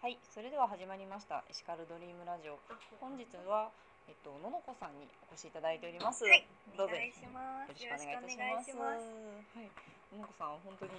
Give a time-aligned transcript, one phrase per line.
[0.00, 2.56] はい、それでは始まりましたエシカルドリームラジオ。
[3.04, 3.68] 本日は
[4.08, 6.24] えっとののこさんにお越しいただいております。
[6.24, 6.40] はい、
[6.72, 6.96] どうぞ。
[6.96, 9.04] よろしくお願いいたします。
[9.04, 9.68] はい、
[10.16, 10.96] ののこさん本当に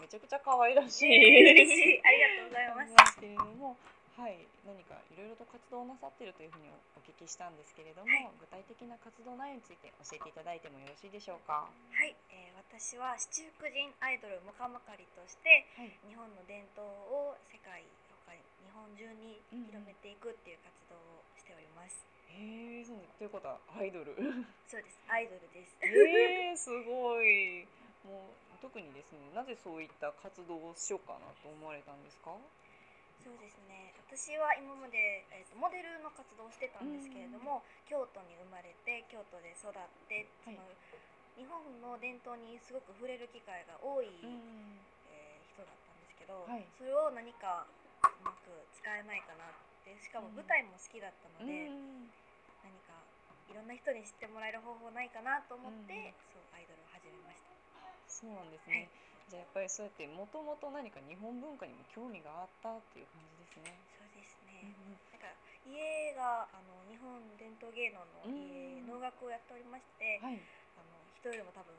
[0.00, 1.12] めちゃくちゃ可愛らしい。
[1.12, 3.20] ありがとうございます。
[3.20, 3.76] けれども、
[4.16, 11.68] はい、何かいろいろと活動をなさっているというふうにお聞きしたんですけれども、はい具体的な活動内容について教えていただいてもよろしいでしょうか？
[11.68, 17.84] はい、えー私は七福神アイドルモカマカリとしてはい、日本の伝統を世界
[18.78, 22.06] 本中に広めていくっていう活動をしております。
[22.30, 24.14] へえ、そうということはアイドル。
[24.70, 25.74] そうです、アイドルです。
[25.82, 27.66] えー、すごい。
[28.06, 32.36] もう特にですね、なぜそういった活動をしようかなと思われたんですか？
[33.22, 33.92] そうですね。
[34.06, 39.74] 私は今まで、えー、とモデルの活動をしてたんですけれども、京都に生まれて京都で育っ
[40.08, 40.58] て、その
[41.36, 44.78] 日本の伝統にすごく触れる機会が多い、うん。
[45.10, 47.66] えー人だったんですけど、はいそれを何か
[48.20, 49.54] うまく使えないかなっ
[49.84, 49.94] て。
[49.98, 50.36] しかもうん。
[50.36, 52.10] 舞台も好きだったので、うん。
[52.62, 52.98] 何か
[53.48, 56.12] いろんな人に知ってもらえる方法ないかなと思って、うん。
[56.34, 57.48] そうアイドルを始めました。
[58.08, 58.84] そうなんですはい。
[58.84, 58.90] ね。
[59.28, 63.76] じゃあやっぱりそうやってもともと何か日本文化にも興味があったっていう感じですね。
[63.92, 64.72] そうですうんね、
[65.12, 65.28] なんか
[65.68, 68.96] 家があの日本伝統芸能の家、うん。
[68.96, 70.40] 能楽をやっておりまして、はい。
[70.76, 71.76] あの人よりも多分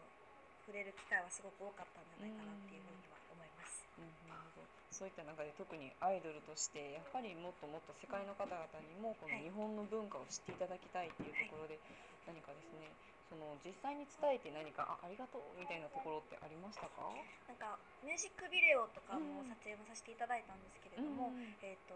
[0.69, 3.81] 触れる機会はすごく多かったんじゃないかなっていうふうには思います。
[3.97, 9.47] うんなるほどそういった中で特にアイドルとしてやっぱりもっともっと世界の方々にもこのはい。
[9.47, 11.79] 日本の文化を知っていただきたいっていうところで
[12.27, 12.91] 何かですね
[13.31, 17.07] その実際に伝えて何かあありがとうみたいなところってありましたか？
[17.47, 21.93] なんかミュージックビデオとかもうん撮影もさせていただいたんですけれども、うんえー、と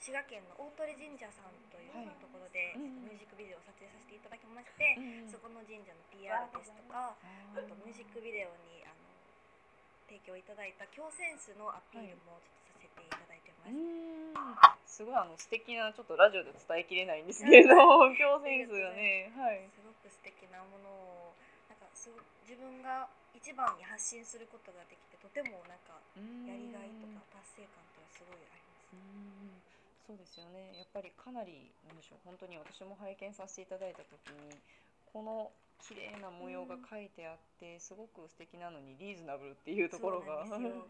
[0.00, 9.09] 滋賀県の大鳥神社さんというはいところで、うんミュージックビデオを撮影させていただきまして、うんそこの神社の PR ですとか、ああとミュージックビデオにあの
[10.10, 13.70] 提供いただいた京センスのアピールもちょっとさせていただいてます。
[13.70, 14.34] うん。
[14.82, 19.30] すごいあの素敵なちょっとラジオで伝えきれないんですけれども今日センスがね。
[19.38, 19.70] はい。
[19.70, 21.38] すごく素敵なものを
[21.70, 23.06] なんかすご自分が
[23.38, 25.94] 一番に発信することができてとてもなんか
[26.42, 27.22] やりがいとか
[27.54, 28.90] 達成感っていうのはすごいあります。
[28.90, 29.62] うん。
[30.10, 30.74] そうですよね。
[30.74, 32.26] やっぱりかなりなんでしょう。
[32.26, 34.58] 本当に私も拝見させていただいた時に
[35.12, 40.44] この綺麗な模様が書いてあって、すごく素敵なのにリーズナブルっていうところが。
[40.46, 40.86] なんですよ。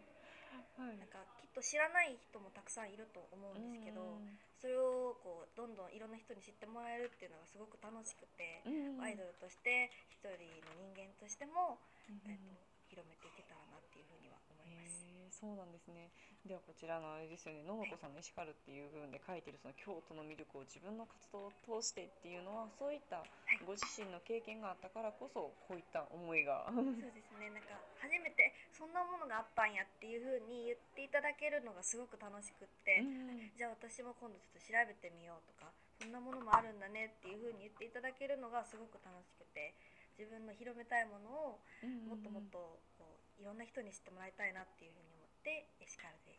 [0.77, 0.99] はい。
[0.99, 4.39] なんかきっと知らない人もたくさんいると思うんですけど、うん。
[4.61, 9.01] それをこうどんどんいろんな人に知ってもらえるっていうのがすごく楽しくて、うん。
[9.01, 10.37] アイドルとして一人
[10.67, 11.79] の人間としても、
[12.11, 12.21] うん。
[12.31, 12.53] えっと
[12.91, 15.00] 広めていけたらなっていうふうには思います。
[15.31, 16.11] そうなんですね。
[16.45, 23.21] ではこちらのあれですよね、ののこさんのエシカルっていう部分で書いてるその京都の魅力を自分の活動を通してっていうのはそういった
[23.69, 26.65] ご自身の経験があったからこそこういった思いが。
[26.73, 35.69] そうですねなんか初めてそんなものがあったんやっていうふうに言っていただけるのがすごく楽しくって、うんじゃあ私も今度ちょっと調べてみようとか
[36.01, 39.77] そんなものもあるんだねっていうふうに言っていただけるのがすごく楽しくて
[40.17, 41.61] 自分の広めたいものを
[42.09, 46.37] もっともっとこういろんな人に知ってもらいたいなっていうふうに思ってエシカルで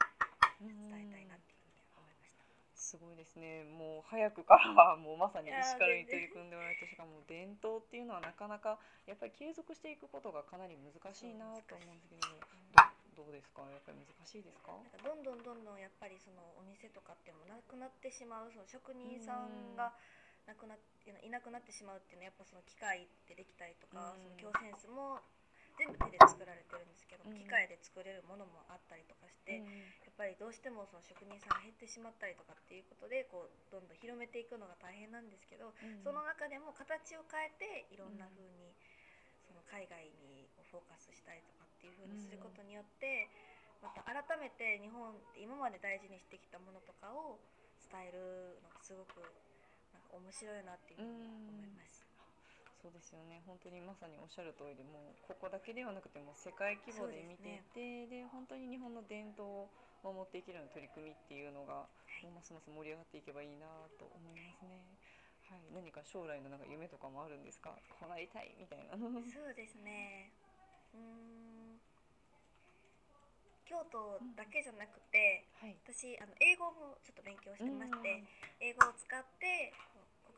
[0.62, 2.46] 伝えたいなっていうふうに思いました。
[2.78, 3.66] すごいですね。
[3.66, 8.78] もう早くからはもうまさにエシカルに取り組んでおられてしかも伝統っていうのはなかなか
[9.10, 13.66] やっぱり継続していくことがかなり難しいなと思うんですけど、どどうですか？
[13.74, 14.70] やっぱり難しいですか？
[14.70, 19.98] なんかどんどんどんどんやっぱりそのお店とかってもなくなってしまうその職人さんが
[20.46, 25.22] なくなっいなくなってしまうっていうのはやっぱその機械でできたりとか、うんその強センスも
[25.82, 27.34] 全部手で作られてるんですけど、うん。
[27.34, 29.82] 機械で作れるものもあったりとかして、うん。
[30.06, 36.06] やっぱりどうしてもその職人さんが減ってしまったりとかっていうことでこうどんどん広めていくのが大変なんですけど、うん。
[36.06, 38.78] その中でも形を変えていろんな風に
[39.50, 43.26] その海外にフォーカスしたりとかっていう風にすることによって
[43.82, 47.42] また改めて日本って今まで大事にしてきたものとかを
[47.90, 49.26] 伝えるのがすごく
[49.92, 52.01] なんか面白いなっていうふうに思います。
[52.82, 53.44] そうですよね。
[53.46, 59.70] 本当にまさにおっしゃる通りで、もうここだけではなくても世界規模で見ていて、で,、本当に日本の伝統を
[60.02, 61.86] 守っていけるような取り組みっていうのが、
[62.26, 63.70] もうますます盛り上がっていけばいいな
[64.02, 64.82] と思いますね。
[65.46, 67.78] はい、何か将来のなんか夢とかもあるんですか？
[68.00, 68.98] こうなりたいみたいな。
[68.98, 70.32] そうですね。
[70.94, 71.82] うーん
[73.70, 75.78] 京都だけじゃなくて、はい。
[75.86, 78.24] 私あの英語もちょっと勉強してまして、
[78.60, 79.72] 英語を使って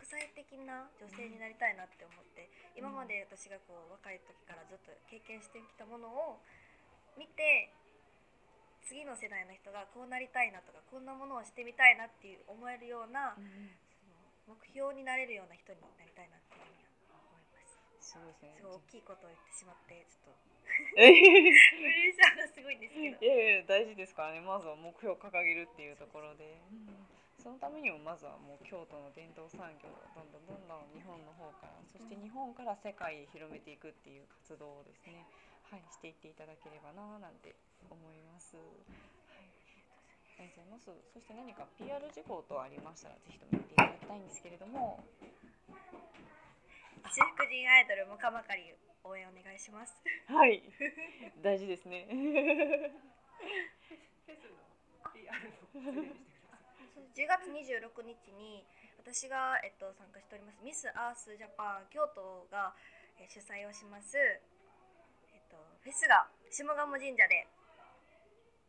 [0.03, 6.43] 国際的な女性になりたいなって思って、今まで私がこう若い時からずっと経験してきたものを
[7.15, 7.71] 見て
[8.83, 13.71] 次の世代の人がこうなりたいなとかこんなものをしてみたいなっていう思えるような、うんうん。
[14.43, 17.79] その目標になれるような人になりたいなっていうふうには思います。
[18.03, 18.59] そうですね。
[18.59, 20.35] すごい大きいことを言ってしまってちょっと。
[20.99, 23.23] え プレッシャーがすごいんですけど。
[23.23, 24.43] いやいや大事ですからね。
[24.43, 26.59] まずは目標を掲げるっていうところで、
[27.41, 35.25] そのためにもまずはもう京都の伝統産業をどんどんどんどん日本の方からそして日本から世界へ広めていくっていう活動をですね、
[35.67, 37.55] はい、していっていただければななんて
[37.89, 38.55] 思います。
[38.55, 39.63] はい
[40.33, 41.13] ありがとうございます。
[41.13, 45.05] そして何か PR 事項等ありましたらぜひとも言っていただきたいんですけれども、
[47.05, 49.93] 私福神アイドルもかまかり応援お願いします
[50.27, 50.63] はい、
[51.43, 52.07] 大事ですね。
[57.13, 58.65] 10月26日に
[58.97, 62.73] 私が、えっと、参加しておりますミス・アース・ジャパン京都が、
[63.19, 64.41] えー主催をします、え
[65.37, 67.45] っと、フェスが下鴨神社で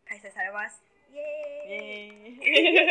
[0.05, 0.85] 開催されます。
[1.09, 2.44] イイエーイ。
[2.44, 2.85] エ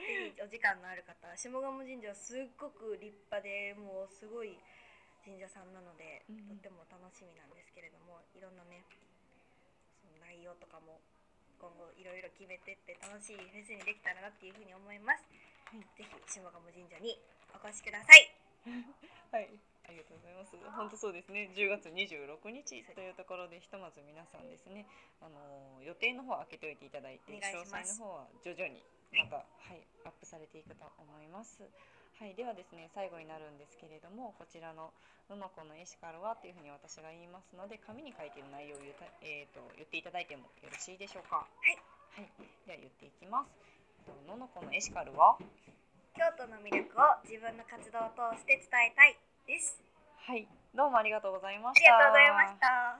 [0.00, 0.32] ーイ。
[0.32, 4.56] ぜひお時間のある方下鴨神社はすっごく立派でもうすごい
[5.24, 6.48] 神社さんなので、うん。
[6.48, 8.84] とっても楽しみなんですけれどもいろんなね
[10.00, 11.00] その内容とかも
[11.58, 15.26] 今後いろいろ決めてって楽しいフェスにできたらなっていうふうに思います、
[15.66, 15.82] はい。
[15.98, 17.18] ぜひ下鴨神社に
[17.50, 18.30] お越しください。
[19.30, 19.50] はい、
[19.84, 20.56] ありがとうございます。
[20.56, 21.50] 本当そうですね。
[21.52, 24.86] 10月26日というところでひとまず皆さんですね、
[25.20, 28.82] あの予定の方は開けておいていただいて、詳細の方は徐々に
[29.12, 31.62] またはいアップされていくと思います。
[32.18, 34.90] はい、ではですね最後になるんですけれども、こちらの
[35.30, 38.90] ののこのエシカルはというふうに私が言いますので、紙に書いている内容を言
[39.22, 41.46] えっ、と言っていただいてもよろしいでしょうか？
[41.46, 41.78] はい。
[42.18, 42.26] はい、
[42.66, 43.54] では言っていきます。
[44.02, 45.38] えっとののこのエシカルは？
[46.18, 49.14] 京都の魅力を自分の活動を通して伝えたい
[49.46, 49.78] です
[50.26, 51.92] はい、どうもありがとうございまありした。
[51.94, 52.98] がとうございました